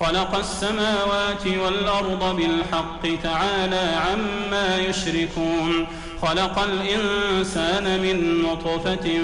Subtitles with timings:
[0.00, 5.86] خلق السماوات والأرض بالحق تعالى عما يشركون
[6.22, 9.20] خلق الإنسان من نطفة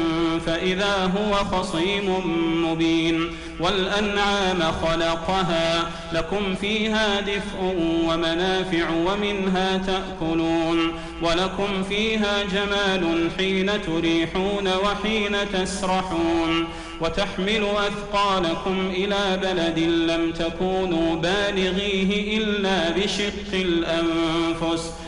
[0.47, 2.17] فإذا هو خصيم
[2.67, 3.31] مبين
[3.61, 7.61] والأنعام خلقها لكم فيها دفء
[8.07, 16.69] ومنافع ومنها تأكلون ولكم فيها جمال حين تريحون وحين تسرحون
[17.01, 24.93] وتحمل أثقالكم إلى بلد لم تكونوا بالغيه إلا بشق الأنفس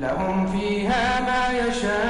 [0.00, 2.00] لهم فيها ما يشاءون.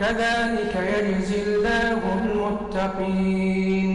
[0.00, 3.90] كذلك يجزي الله المتقين.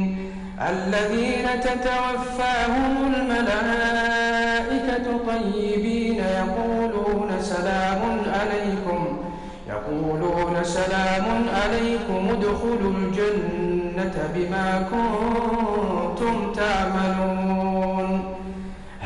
[0.72, 8.02] الذين تتوفاهم الملائكة طيبين يقولون سلام
[8.38, 9.02] عليكم.
[9.70, 11.28] يقولون سلام
[11.60, 12.22] عليكم.
[12.36, 18.10] ادخلوا الجنة بما كنتم تعملون.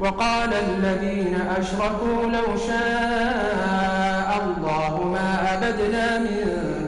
[0.00, 6.36] وقال الذين أشركوا لو شاء الله ما أبدنا من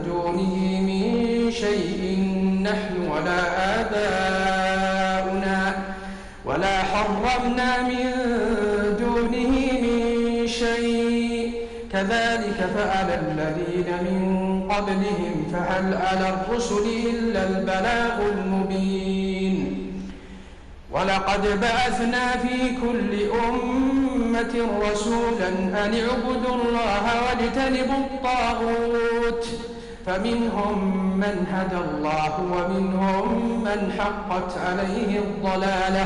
[0.05, 0.55] دونه
[0.89, 1.03] من
[1.51, 2.01] شيء
[2.63, 3.41] نحن ولا
[3.81, 5.59] آباؤنا
[6.45, 8.05] ولا حرمنا من
[8.99, 9.53] دونه
[9.85, 11.53] من شيء.
[11.93, 14.21] كذلك فعل الذين من
[14.71, 19.42] قبلهم فهل على الرسل إلا البلاغ المبين؟
[20.93, 23.11] ولقد بعثنا في كل
[23.49, 24.53] أمة
[24.91, 29.47] رسولا أن اعبدوا الله واجتنبوا الطاغوت.
[30.05, 30.77] فمنهم
[31.17, 33.27] من هدى الله ومنهم
[33.63, 36.05] من حقت عليه الضلالة.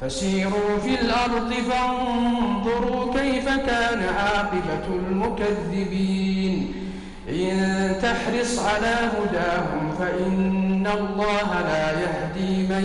[0.00, 6.74] فسيروا في الأرض فانظروا كيف كان عاقبة المكذبين.
[7.28, 12.84] إن تحرص على هداهم فإن الله لا يهدي من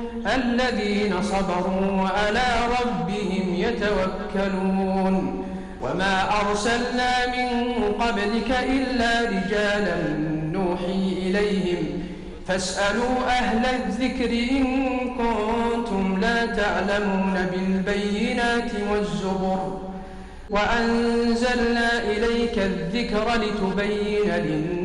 [0.25, 2.47] الذين صبروا وعلى
[2.81, 5.45] ربهم يتوكلون.
[5.81, 7.47] وما أرسلنا من
[7.83, 9.97] قبلك إلا رجالا
[10.51, 12.03] نوحي إليهم.
[12.47, 14.65] فاسألوا أهل الذكر إن
[15.17, 19.81] كنتم لا تعلمون بالبينات والزبر.
[20.49, 24.80] وأنزلنا إليك الذكر لتبين للناس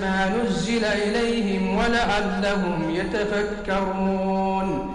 [0.00, 4.94] ما نزل إليهم ولعلهم يتفكرون.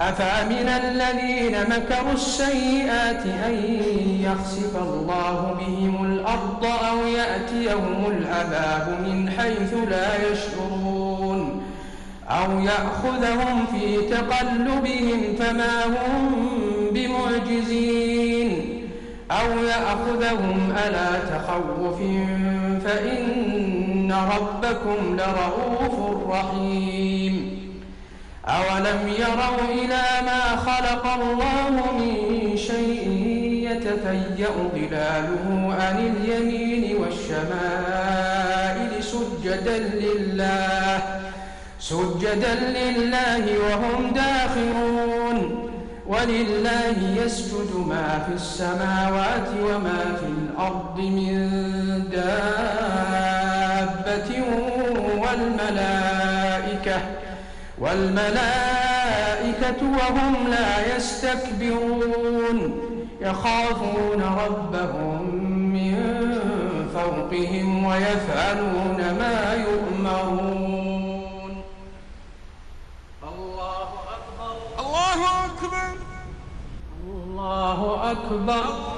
[0.00, 3.54] أفأمن الذين مكروا السيئات أن
[4.20, 11.62] يخسف الله بهم الأرض أو يأتيهم العذاب من حيث لا يشعرون.
[12.28, 16.48] أو يأخذهم في تقلبهم فما هم
[16.92, 18.78] بمعجزين.
[19.30, 21.98] أو يأخذهم ألا تخوف
[22.84, 23.47] فإن
[24.12, 25.96] ربكم لرؤوف
[26.30, 27.34] رحيم.
[28.46, 32.12] أولم يروا إلى ما خلق الله من
[32.56, 33.04] شيء
[33.70, 35.46] يتفيأ ظلاله
[35.80, 40.96] عن اليمين والشمائل سجدا لله
[41.80, 45.38] سجدا لله وهم داخرون.
[46.08, 51.34] ولله يسجد ما في السماوات وما في الأرض من
[52.12, 53.17] دابة
[55.28, 57.00] والملائكة
[57.78, 62.80] والملائكة وهم لا يستكبرون.
[63.20, 65.34] يخافون ربهم
[65.72, 65.96] من
[66.94, 71.62] فوقهم ويفعلون ما يؤمرون.
[73.22, 74.56] الله أكبر.
[74.78, 75.88] الله أكبر.
[77.06, 78.97] الله أكبر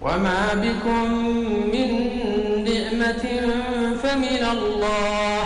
[0.00, 1.14] وما بكم
[1.72, 1.90] من
[2.64, 3.24] نعمة
[4.02, 5.42] فمن الله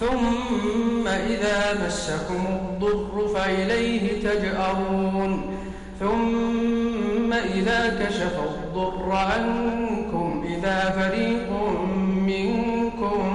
[0.00, 5.56] ثم إذا مسكم الضر فإليه تجأرون
[6.00, 11.50] ثم إذا كشف الضر عنكم إذا فريق
[12.26, 13.34] منكم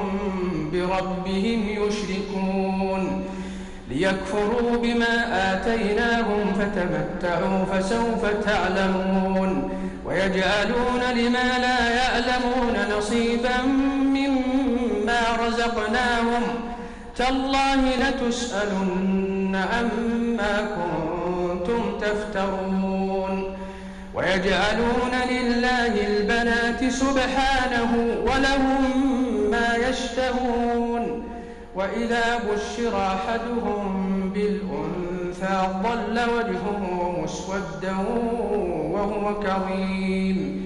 [0.73, 3.25] بربهم يشركون
[3.89, 9.69] ليكفروا بما آتيناهم فتمتعوا فسوف تعلمون
[10.05, 13.61] ويجعلون لما لا يعلمون نصيبا
[13.97, 16.41] مما رزقناهم
[17.15, 23.57] تالله لتسألن عما كنتم تفترون
[24.13, 28.83] ويجعلون لله البنات سبحانه ولهم
[29.51, 31.23] ما يشتهون
[31.75, 37.95] وإذا بشر أحدهم بالأنثى ظل وجهه مسودا
[39.05, 40.65] وهو كظيم.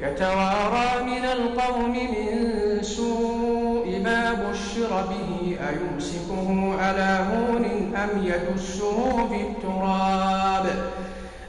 [0.00, 7.64] يتوارى من القوم من سوء ما بشر به أيمسكه على هون
[7.96, 10.66] أم يدسه في التراب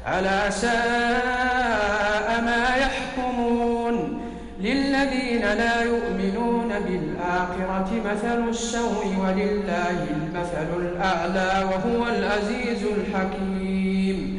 [0.08, 4.20] ألا ساء ما يحكمون؟
[4.62, 14.39] للذين لا يؤمنون بالآخرة مثل السوء ولله المثل الأعلى وهو العزيز الحكيم.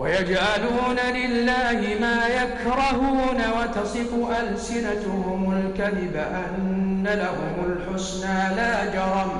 [0.00, 9.30] ويجعلون لله ما يكرهون وتصف ألسنتهم الكذب أن لهم الحسنى لا جرم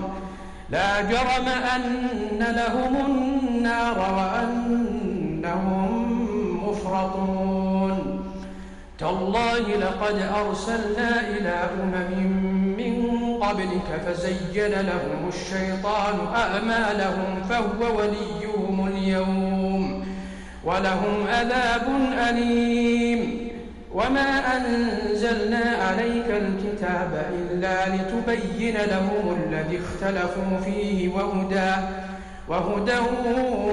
[0.71, 5.91] لا جرم أن لهم النار وأنهم
[6.69, 8.21] مفرطون.
[8.99, 12.11] تالله لقد أرسلنا إلى أمم
[12.79, 12.95] من
[13.43, 19.60] قبلك فزين لهم الشيطان أعمالهم فهو وليهم اليوم.
[20.65, 21.87] ولهم عذاب
[22.29, 23.51] أليم.
[23.95, 31.73] وما أنزلنا عليك الكتاب إلا لتبين لهم الذي اختلفوا فيه وهدى
[32.49, 32.99] وهدى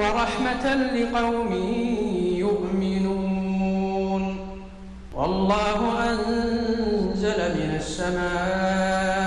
[0.01, 1.51] ورحمة لقوم
[2.37, 4.23] يؤمنون.
[5.15, 5.79] والله
[6.09, 9.26] أنزل من السماء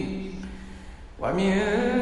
[1.21, 1.53] ومن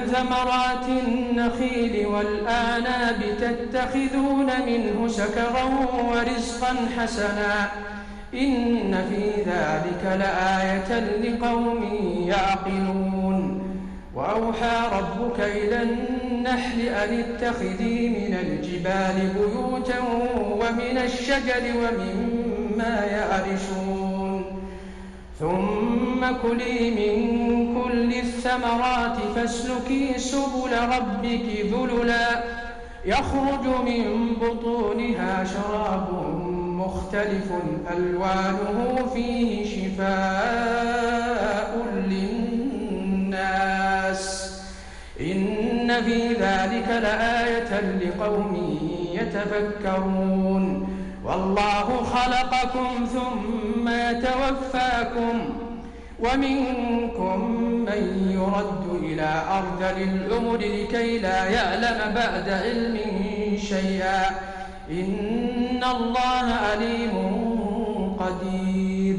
[0.08, 5.64] ثمرات النخيل والآناب تتخذون منه سكرا
[6.10, 7.72] ورزقا حسنا.
[8.34, 11.84] إن في ذلك لآية لقوم
[12.28, 13.62] يعقلون.
[14.16, 20.00] وأوحى ربك إلى النحل أن اتخذي من الجبال بيوتا
[20.52, 24.46] ومن الشجر ومما يعرشون.
[25.40, 27.59] ثم كلي من
[28.00, 32.44] كل الثمرات فاسلكي سبل ربك ذللا.
[33.06, 36.08] يخرج من بطونها شراب
[36.56, 37.52] مختلف
[37.98, 41.72] ألوانه فيه شفاء
[42.08, 44.24] للناس.
[45.22, 48.80] إن في ذلك لآية لقوم
[49.14, 50.90] يتفكرون.
[51.26, 55.69] والله خلقكم ثم يتوفاكم.
[56.24, 63.00] ومنكم من يرد إلى أرذل الأمر لكي لا يعلم بعد علم
[63.58, 64.26] شيئا.
[64.92, 67.12] إن الله عليم
[68.20, 69.18] قدير.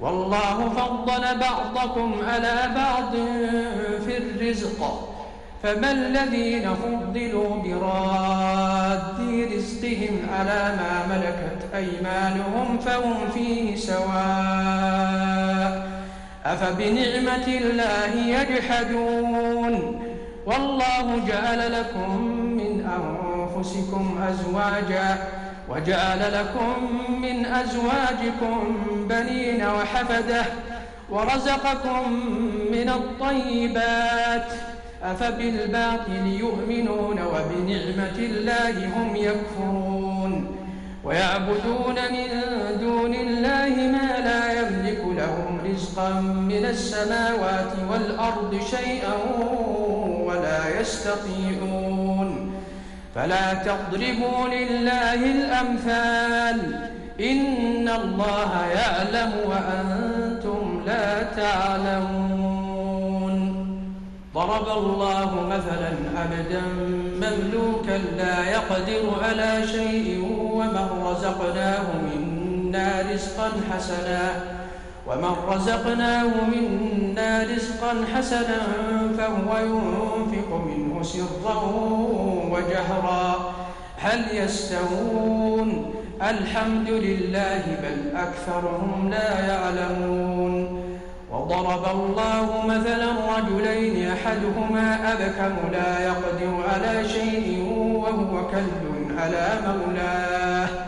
[0.00, 3.12] والله فضل بعضكم على بعض
[4.04, 5.08] في الرزق.
[5.62, 9.20] فما الذين فضلوا براد
[9.56, 15.87] رزقهم على ما ملكت أيمانهم فهم فيه سواء.
[16.52, 19.74] أفبنعمة الله يجحدون؟
[20.46, 22.10] والله جعل لكم
[22.60, 25.16] من أنفسكم أزواجا
[25.70, 26.74] وجعل لكم
[27.22, 28.76] من أزواجكم
[29.08, 30.44] بنين وحفدة
[31.10, 32.12] ورزقكم
[32.72, 34.52] من الطيبات.
[35.02, 40.56] أفبالباطل يؤمنون وبنعمة الله هم يكفرون.
[41.04, 42.28] ويعبدون من
[42.80, 45.47] دون الله ما لا يملك لهم
[45.98, 49.14] رزقا من السماوات والأرض شيئا
[50.24, 52.52] ولا يستطيعون.
[53.14, 56.88] فلا تضربوا لله الأمثال.
[57.20, 62.48] إن الله يعلم وأنتم لا تعلمون.
[64.34, 66.62] ضرب الله مثلا عبدا
[67.16, 74.57] مملوكا لا يقدر على شيء ومن رزقناه منا رزقا حسنا.
[75.08, 78.60] ومن رزقناه منا رزقا حسنا
[79.18, 81.62] فهو ينفق منه سرا
[82.52, 83.54] وجهرا.
[83.98, 90.82] هل يستوون؟ الحمد لله بل أكثرهم لا يعلمون.
[91.32, 100.87] وضرب الله مثلا رجلين أحدهما أبكم لا يقدر على شيء وهو كل على مولاه.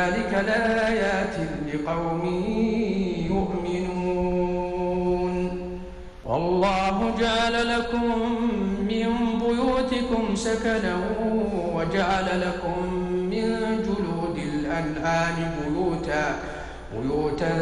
[0.00, 1.36] ذلك لآيات
[1.74, 2.24] لقوم
[3.30, 5.34] يؤمنون.
[6.24, 8.06] والله جعل لكم
[8.80, 9.08] من
[9.40, 10.96] بيوتكم سكنا
[11.74, 12.94] وجعل لكم
[13.30, 13.46] من
[13.86, 16.24] جلود الأنعام بيوتا
[16.94, 17.52] بيوتا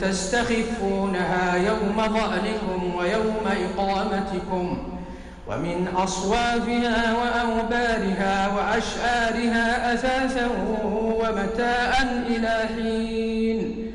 [0.00, 4.78] تستخفونها يوم ظأنكم ويوم إقامتكم
[5.48, 10.46] ومن أصوافها وأوبارها وأشعارها أثاثا
[11.32, 13.92] ومتاء إلى حين.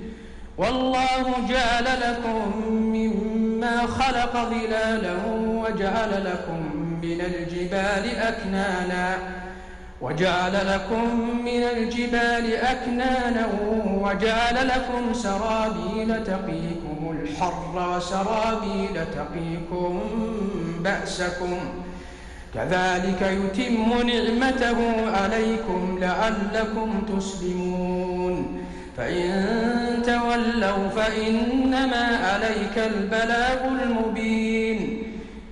[0.58, 9.18] والله جعل لكم مما خلق ظلالا وجعل لكم من الجبال أكنانا
[10.02, 13.48] وجعل لكم من الجبال أكنانا
[14.02, 20.02] وجعل لكم سرابيل تقيكم الحر وسرابيل تقيكم
[20.80, 21.60] بأسكم.
[22.54, 24.78] كذلك يتم نعمته
[25.18, 28.64] عليكم لعلكم تسلمون.
[28.98, 29.32] فإن
[30.06, 35.04] تولوا فإنما عليك البلاغ المبين.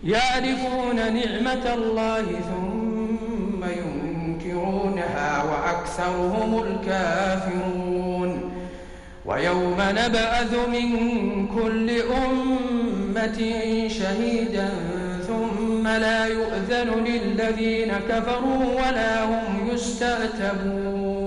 [0.03, 8.51] يعرفون نعمة الله ثم ينكرونها وأكثرهم الكافرون.
[9.25, 10.87] ويوم نبعث من
[11.47, 13.39] كل أمة
[13.87, 14.69] شهيدا
[15.85, 21.19] ثم لا يؤذن للذين كفروا ولا هم يستأتبون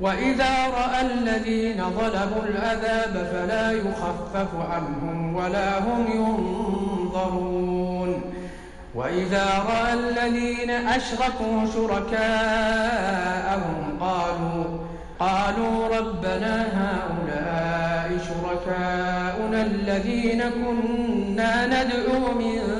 [0.00, 8.20] وإذا رأى الذين ظلموا العذاب فلا يخفف عنهم ولا هم ينظرون.
[8.94, 12.78] وإذا رأى الذين أشركوا شركاءهم
[14.00, 14.64] قالوا
[15.20, 22.79] قالوا ربنا هؤلاء شركاؤنا الذين كنا ندعو من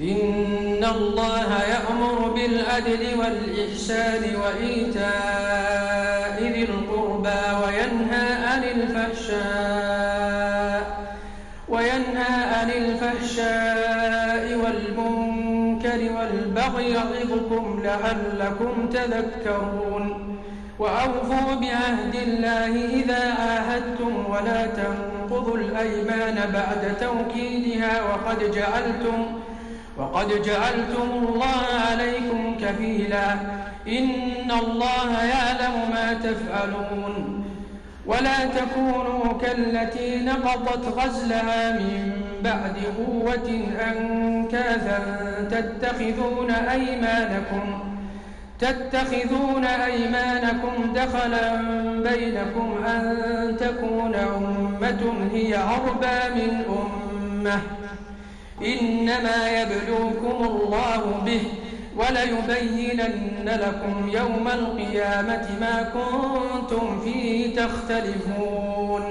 [0.00, 9.40] إن الله يأمر بالعدل والإحسان وإيتاء ذي القربى وينهى عن الفحشاء
[11.68, 20.36] وينهى عن الفحشاء والمنكر والبغي يعظكم لعلكم تذكرون
[20.78, 29.40] وأوفوا بعهد الله إذا عاهدتم ولا تنقضوا الأيمان بعد توكيدها وقد جعلتم
[30.00, 33.32] وقد جعلتم الله عليكم كفيلا.
[33.88, 37.44] إن الله يعلم ما تفعلون.
[38.06, 42.12] ولا تكونوا كالتي نقضت غزلها من
[42.44, 43.48] بعد قوة
[43.88, 44.98] أنكاثا
[45.50, 47.64] تتخذون أيمانكم
[48.58, 51.54] تتخذون أيمانكم دخلا
[52.08, 57.60] بينكم أن تكون أمة هي أربى من أمة.
[58.62, 61.42] إنما يبلوكم الله به
[61.96, 69.02] وليبينن لكم يوم القيامة ما كنتم فيه تختلفون.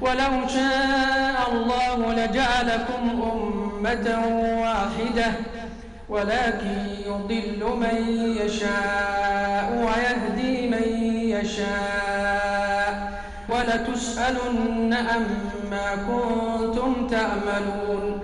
[0.00, 4.06] ولو شاء الله لجعلكم أمة
[4.60, 5.32] واحدة
[6.08, 7.96] ولكن يضل من
[8.42, 10.86] يشاء ويهدي من
[11.28, 12.94] يشاء.
[13.48, 18.23] ولتسألن أما كنتم تعملون.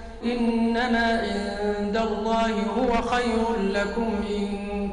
[0.25, 4.47] إنما عند الله هو خير لكم إن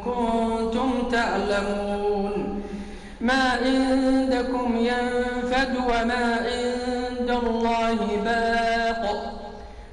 [0.04, 2.62] كنتم تعلمون.
[3.20, 9.32] ما عندكم ينفد وما عند الله باق.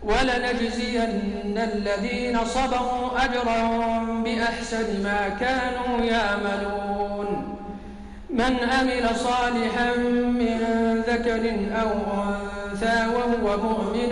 [0.03, 7.55] ولنجزين الذين صبروا أجرهم بأحسن ما كانوا يعملون.
[8.29, 9.97] من عمل صالحا
[10.39, 10.59] من
[11.07, 11.89] ذكر أو
[12.23, 14.11] أنثى وهو مؤمن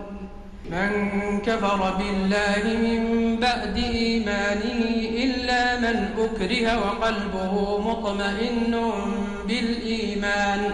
[0.71, 4.81] من كفر بالله من بعد إيمانه
[5.23, 8.91] إلا من أكره وقلبه مطمئن
[9.47, 10.71] بالإيمان.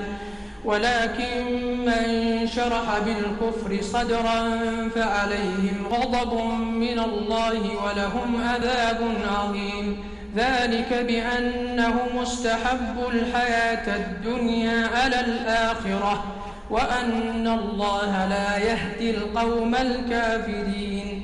[0.66, 1.44] ولكن
[1.86, 2.06] من
[2.48, 4.60] شرح بالكفر صدرا
[4.96, 9.00] فعليهم غضب من الله ولهم عذاب
[9.34, 9.98] عظيم.
[10.36, 16.24] ذلك بأنه مستحب الحياة الدنيا على الآخرة.
[16.70, 21.22] وأن الله لا يهدي القوم الكافرين.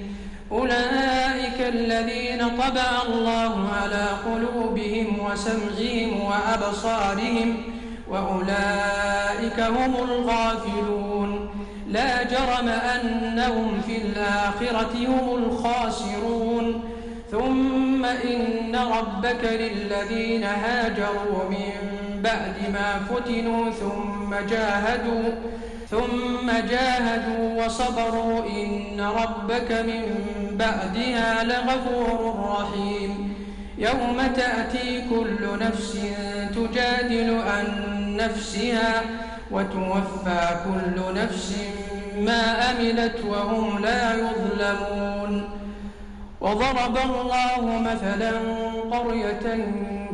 [0.52, 7.58] أولئك الذين طبع الله على قلوبهم وسمعهم وأبصارهم
[8.10, 11.50] وأولئك هم الغافلون.
[11.88, 16.84] لا جرم أنهم في الآخرة هم الخاسرون.
[17.32, 25.30] ثم إن ربك للذين هاجروا من بعد ما فتنوا ثم جاهدوا
[25.92, 30.04] ثم جاهدوا وصبروا إن ربك من
[30.58, 33.34] بعدها لغفور رحيم.
[33.78, 35.98] يوم تأتي كل نفس
[36.56, 37.66] تجادل عن
[38.18, 39.02] نفسها
[39.52, 41.56] وتوفى كل نفس
[42.20, 45.50] ما أملت وهم لا يظلمون.
[46.42, 48.34] وضرب الله مثلا
[48.92, 49.66] قرية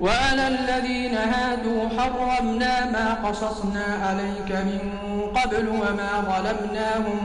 [0.00, 4.80] وعلى الذين هادوا حرمنا ما قصصنا عليك من
[5.34, 7.24] قبل وما ظلمناهم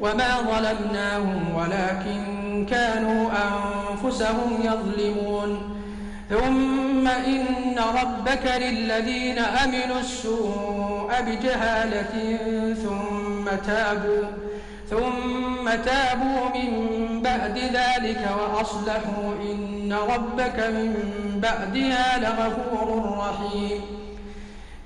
[0.00, 5.76] وما ظلمناهم ولكن كانوا أنفسهم يظلمون.
[6.30, 12.38] ثم إن ربك للذين أمنوا السوء بجهالة
[12.74, 14.24] ثم تابوا.
[14.90, 16.70] ثم تابوا من
[17.22, 20.94] بعد ذلك وأصلحوا إن ربك من
[21.42, 23.80] بعدها لغفور رحيم.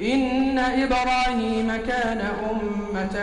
[0.02, 3.16] إن إبراهيم كان أمة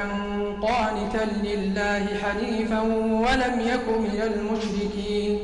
[0.62, 2.82] قانتا لله حنيفا
[3.26, 5.40] ولم يك من المشركين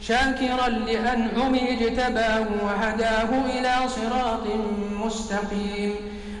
[0.00, 4.46] شاكرا لأنعمه اجتباه وهداه إلى صراط
[5.04, 5.94] مستقيم.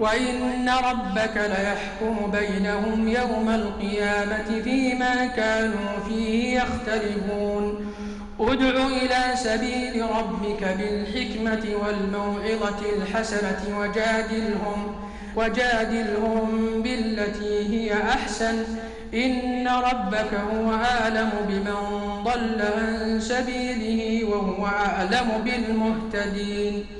[0.00, 7.92] وإن ربك ليحكم بينهم يوم القيامة فيما كانوا فيه يختلفون.
[8.40, 14.94] ادع إلى سبيل ربك بالحكمة والموعظة الحسنة وجادلهم
[15.36, 18.64] وجادلهم بالتي هي أحسن.
[19.14, 21.78] إن ربك هو أعلم بمن
[22.24, 26.99] ضل عن سبيله وهو أعلم بالمهتدين.